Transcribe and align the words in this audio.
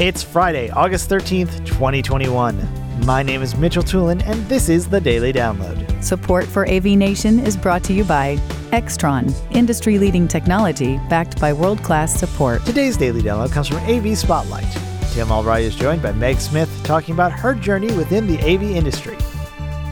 It's 0.00 0.22
Friday, 0.22 0.70
August 0.70 1.10
13th, 1.10 1.66
2021. 1.66 3.04
My 3.04 3.22
name 3.22 3.42
is 3.42 3.54
Mitchell 3.54 3.82
Tulin, 3.82 4.26
and 4.26 4.42
this 4.48 4.70
is 4.70 4.88
the 4.88 4.98
Daily 4.98 5.30
Download. 5.30 6.02
Support 6.02 6.46
for 6.46 6.66
AV 6.66 6.86
Nation 6.86 7.38
is 7.38 7.54
brought 7.54 7.84
to 7.84 7.92
you 7.92 8.02
by 8.04 8.36
Extron, 8.72 9.30
industry 9.54 9.98
leading 9.98 10.26
technology 10.26 10.98
backed 11.10 11.38
by 11.38 11.52
world 11.52 11.82
class 11.82 12.18
support. 12.18 12.64
Today's 12.64 12.96
Daily 12.96 13.20
Download 13.20 13.52
comes 13.52 13.68
from 13.68 13.76
AV 13.80 14.16
Spotlight. 14.16 14.64
Tim 15.12 15.30
Albright 15.30 15.64
is 15.64 15.76
joined 15.76 16.00
by 16.00 16.12
Meg 16.12 16.40
Smith 16.40 16.70
talking 16.82 17.12
about 17.12 17.32
her 17.32 17.54
journey 17.54 17.94
within 17.94 18.26
the 18.26 18.38
AV 18.38 18.62
industry. 18.62 19.18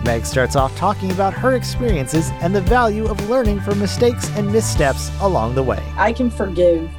Meg 0.07 0.25
starts 0.25 0.57
off 0.57 0.75
talking 0.75 1.11
about 1.11 1.35
her 1.35 1.55
experiences 1.55 2.31
and 2.41 2.55
the 2.55 2.63
value 2.63 3.05
of 3.05 3.29
learning 3.29 3.61
from 3.61 3.79
mistakes 3.79 4.31
and 4.39 4.51
missteps 4.51 5.11
along 5.21 5.55
the 5.55 5.63
way. 5.63 5.85
I 5.99 6.15
can 6.15 6.31
forgive 6.31 6.91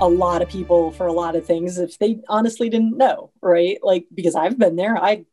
a 0.00 0.08
lot 0.08 0.40
of 0.40 0.48
people 0.48 0.92
for 0.92 1.06
a 1.06 1.12
lot 1.12 1.36
of 1.36 1.44
things 1.44 1.78
if 1.78 1.98
they 1.98 2.20
honestly 2.28 2.70
didn't 2.70 2.96
know, 2.96 3.30
right? 3.42 3.78
Like, 3.82 4.06
because 4.14 4.34
I've 4.34 4.58
been 4.58 4.76
there, 4.76 4.96
I 4.96 5.26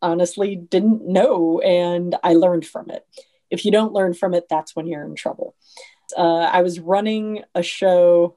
honestly 0.00 0.56
didn't 0.56 1.06
know 1.06 1.60
and 1.60 2.14
I 2.22 2.34
learned 2.34 2.66
from 2.66 2.90
it. 2.90 3.04
If 3.50 3.64
you 3.64 3.72
don't 3.72 3.92
learn 3.92 4.14
from 4.14 4.34
it, 4.34 4.46
that's 4.48 4.74
when 4.76 4.86
you're 4.86 5.04
in 5.04 5.14
trouble. 5.14 5.54
Uh, 6.16 6.44
I 6.44 6.62
was 6.62 6.78
running 6.78 7.42
a 7.54 7.62
show 7.62 8.36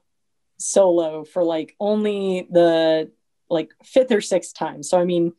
solo 0.58 1.24
for 1.24 1.44
like 1.44 1.74
only 1.78 2.48
the 2.50 3.10
like 3.48 3.70
fifth 3.84 4.10
or 4.10 4.20
sixth 4.20 4.54
time. 4.54 4.82
So, 4.82 4.98
I 4.98 5.04
mean, 5.04 5.32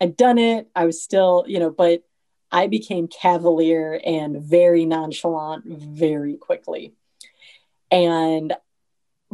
I'd 0.00 0.16
done 0.16 0.38
it. 0.38 0.68
I 0.74 0.84
was 0.84 1.02
still, 1.02 1.44
you 1.46 1.58
know, 1.58 1.70
but 1.70 2.02
I 2.52 2.66
became 2.66 3.08
cavalier 3.08 3.98
and 4.04 4.42
very 4.42 4.84
nonchalant 4.84 5.64
very 5.66 6.36
quickly. 6.36 6.94
And 7.90 8.54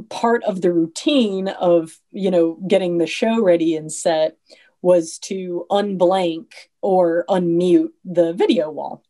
part 0.09 0.43
of 0.45 0.61
the 0.61 0.73
routine 0.73 1.49
of 1.49 1.99
you 2.11 2.31
know 2.31 2.59
getting 2.67 2.99
the 2.99 3.07
show 3.07 3.43
ready 3.43 3.77
and 3.77 3.93
set 3.93 4.37
was 4.81 5.19
to 5.19 5.67
unblank 5.71 6.47
or 6.81 7.25
unmute 7.29 7.91
the 8.05 8.33
video 8.33 8.71
wall. 8.71 9.03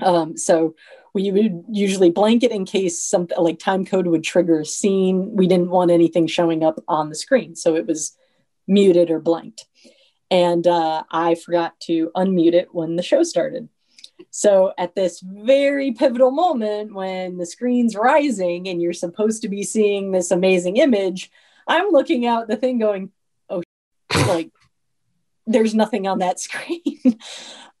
Um, 0.00 0.36
so 0.36 0.74
we 1.14 1.30
would 1.30 1.64
usually 1.70 2.10
blank 2.10 2.42
it 2.42 2.52
in 2.52 2.64
case 2.64 3.02
something 3.02 3.38
like 3.38 3.58
time 3.58 3.84
code 3.84 4.06
would 4.06 4.24
trigger 4.24 4.60
a 4.60 4.66
scene. 4.66 5.34
We 5.34 5.46
didn't 5.46 5.70
want 5.70 5.90
anything 5.90 6.26
showing 6.26 6.62
up 6.62 6.82
on 6.88 7.08
the 7.08 7.14
screen 7.14 7.54
so 7.54 7.74
it 7.76 7.86
was 7.86 8.16
muted 8.66 9.10
or 9.10 9.20
blanked. 9.20 9.66
And 10.30 10.66
uh, 10.66 11.04
i 11.10 11.34
forgot 11.34 11.78
to 11.80 12.10
unmute 12.16 12.54
it 12.54 12.74
when 12.74 12.96
the 12.96 13.02
show 13.02 13.22
started 13.22 13.68
so 14.30 14.72
at 14.78 14.94
this 14.94 15.20
very 15.20 15.92
pivotal 15.92 16.30
moment 16.30 16.94
when 16.94 17.38
the 17.38 17.46
screen's 17.46 17.96
rising 17.96 18.68
and 18.68 18.80
you're 18.80 18.92
supposed 18.92 19.42
to 19.42 19.48
be 19.48 19.62
seeing 19.62 20.10
this 20.10 20.30
amazing 20.30 20.76
image, 20.76 21.30
I'm 21.66 21.90
looking 21.90 22.26
out 22.26 22.48
the 22.48 22.56
thing 22.56 22.78
going, 22.78 23.10
oh, 23.48 23.62
like 24.26 24.50
there's 25.46 25.74
nothing 25.74 26.06
on 26.06 26.20
that 26.20 26.40
screen. 26.46 27.18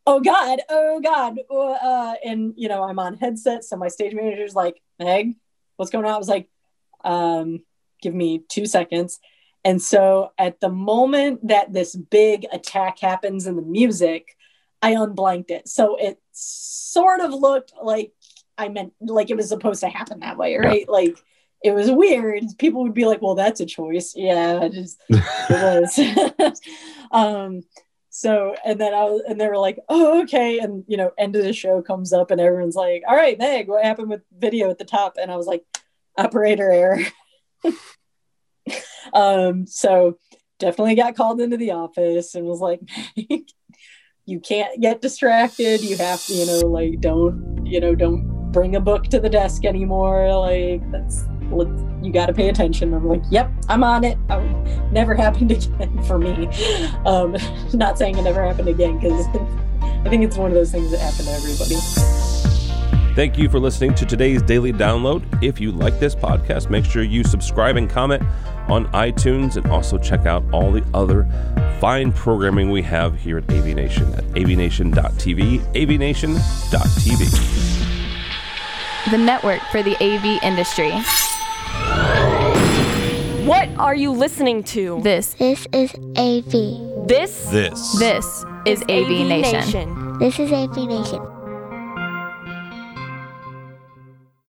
oh 0.06 0.20
God, 0.20 0.60
oh 0.68 1.00
God. 1.00 1.38
Uh, 1.50 2.14
and, 2.24 2.54
you 2.56 2.68
know, 2.68 2.82
I'm 2.82 2.98
on 2.98 3.16
headset. 3.16 3.64
So 3.64 3.76
my 3.76 3.88
stage 3.88 4.14
manager's 4.14 4.54
like, 4.54 4.80
Meg, 4.98 5.36
what's 5.76 5.90
going 5.90 6.04
on? 6.04 6.14
I 6.14 6.18
was 6.18 6.28
like, 6.28 6.48
um, 7.04 7.60
give 8.00 8.14
me 8.14 8.42
two 8.48 8.66
seconds. 8.66 9.20
And 9.64 9.80
so 9.80 10.32
at 10.38 10.60
the 10.60 10.68
moment 10.68 11.46
that 11.48 11.72
this 11.72 11.94
big 11.94 12.46
attack 12.52 12.98
happens 12.98 13.46
in 13.46 13.56
the 13.56 13.62
music, 13.62 14.36
I 14.82 14.94
unblanked 14.94 15.50
it. 15.50 15.68
So 15.68 15.96
it 15.96 16.20
sort 16.32 17.20
of 17.20 17.32
looked 17.32 17.72
like 17.80 18.12
I 18.58 18.68
meant 18.68 18.92
like 19.00 19.30
it 19.30 19.36
was 19.36 19.48
supposed 19.48 19.80
to 19.80 19.88
happen 19.88 20.20
that 20.20 20.36
way, 20.36 20.56
right? 20.56 20.88
Like 20.88 21.16
it 21.62 21.72
was 21.72 21.90
weird. 21.90 22.44
People 22.58 22.82
would 22.82 22.94
be 22.94 23.06
like, 23.06 23.22
well, 23.22 23.36
that's 23.36 23.60
a 23.60 23.66
choice. 23.66 24.14
Yeah, 24.16 24.64
it 24.64 24.72
just 24.72 25.00
it 25.08 25.90
was. 26.40 26.60
um, 27.12 27.62
so 28.10 28.54
and 28.64 28.78
then 28.78 28.92
I 28.92 29.04
was, 29.04 29.22
and 29.26 29.40
they 29.40 29.48
were 29.48 29.58
like, 29.58 29.78
oh, 29.88 30.22
okay. 30.22 30.58
And 30.58 30.84
you 30.88 30.96
know, 30.96 31.12
end 31.16 31.36
of 31.36 31.44
the 31.44 31.52
show 31.52 31.80
comes 31.80 32.12
up 32.12 32.30
and 32.30 32.40
everyone's 32.40 32.76
like, 32.76 33.04
all 33.08 33.16
right, 33.16 33.38
Meg, 33.38 33.68
what 33.68 33.84
happened 33.84 34.10
with 34.10 34.22
video 34.36 34.70
at 34.70 34.78
the 34.78 34.84
top? 34.84 35.16
And 35.20 35.30
I 35.30 35.36
was 35.36 35.46
like, 35.46 35.64
operator 36.18 36.70
error. 36.70 37.00
um, 39.14 39.66
so 39.66 40.18
definitely 40.58 40.94
got 40.94 41.16
called 41.16 41.40
into 41.40 41.56
the 41.56 41.72
office 41.72 42.34
and 42.34 42.44
was 42.44 42.60
like, 42.60 42.80
you 44.26 44.40
can't 44.40 44.80
get 44.80 45.00
distracted. 45.00 45.82
You 45.82 45.96
have 45.96 46.24
to, 46.26 46.34
you 46.34 46.46
know, 46.46 46.60
like 46.60 47.00
don't, 47.00 47.64
you 47.66 47.80
know, 47.80 47.94
don't 47.94 48.52
bring 48.52 48.76
a 48.76 48.80
book 48.80 49.04
to 49.04 49.20
the 49.20 49.28
desk 49.28 49.64
anymore. 49.64 50.32
Like 50.34 50.90
that's 50.90 51.24
you 52.02 52.12
got 52.12 52.26
to 52.26 52.32
pay 52.32 52.48
attention. 52.48 52.94
I'm 52.94 53.06
like, 53.06 53.22
yep, 53.30 53.50
I'm 53.68 53.84
on 53.84 54.04
it. 54.04 54.18
Oh, 54.30 54.40
never 54.90 55.14
happened 55.14 55.52
again 55.52 56.02
for 56.04 56.18
me. 56.18 56.48
Um, 57.04 57.36
not 57.74 57.98
saying 57.98 58.18
it 58.18 58.22
never 58.22 58.44
happened 58.44 58.68
again 58.68 58.98
because 58.98 59.26
I 59.82 60.08
think 60.08 60.24
it's 60.24 60.36
one 60.36 60.50
of 60.50 60.54
those 60.54 60.72
things 60.72 60.90
that 60.90 61.00
happen 61.00 61.26
to 61.26 61.30
everybody. 61.32 61.76
Thank 63.14 63.36
you 63.36 63.50
for 63.50 63.58
listening 63.58 63.94
to 63.96 64.06
today's 64.06 64.40
daily 64.40 64.72
download. 64.72 65.22
If 65.42 65.60
you 65.60 65.70
like 65.70 66.00
this 66.00 66.14
podcast, 66.14 66.70
make 66.70 66.86
sure 66.86 67.02
you 67.02 67.22
subscribe 67.24 67.76
and 67.76 67.90
comment 67.90 68.22
on 68.68 68.86
iTunes 68.92 69.56
and 69.56 69.66
also 69.66 69.98
check 69.98 70.24
out 70.24 70.42
all 70.50 70.72
the 70.72 70.82
other 70.94 71.28
fine 71.78 72.10
programming 72.12 72.70
we 72.70 72.80
have 72.80 73.20
here 73.20 73.36
at 73.36 73.44
AV 73.52 73.66
Nation 73.66 74.10
at 74.14 74.24
avnation.tv, 74.24 75.60
avnation.tv. 75.74 77.20
The 79.10 79.18
network 79.18 79.60
for 79.70 79.82
the 79.82 79.94
AV 80.02 80.42
industry. 80.42 80.92
What 83.46 83.68
are 83.78 83.94
you 83.94 84.10
listening 84.10 84.62
to? 84.64 85.02
This. 85.02 85.34
This 85.34 85.66
is 85.74 85.92
AV. 86.16 87.08
This? 87.08 87.44
This. 87.50 87.98
This 87.98 88.44
is, 88.64 88.80
AV, 88.82 89.26
Nation. 89.26 90.18
This 90.18 90.38
is 90.38 90.50
AV 90.50 90.76
Nation. 90.88 91.41